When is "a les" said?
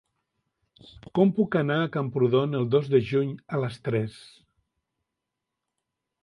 3.57-3.79